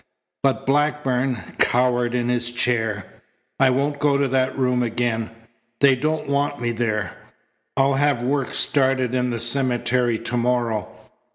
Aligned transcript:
But 0.41 0.65
Blackburn 0.65 1.35
cowered 1.59 2.15
in 2.15 2.27
his 2.27 2.49
chair. 2.49 3.05
"I 3.59 3.69
won't 3.69 3.99
go 3.99 4.17
to 4.17 4.27
that 4.29 4.57
room 4.57 4.81
again. 4.81 5.29
They 5.79 5.93
don't 5.93 6.27
want 6.27 6.59
me 6.59 6.71
there. 6.71 7.15
I'll 7.77 7.93
have 7.93 8.23
work 8.23 8.47
started 8.55 9.13
in 9.13 9.29
the 9.29 9.37
cemetery 9.37 10.17
to 10.17 10.37
morrow." 10.37 10.89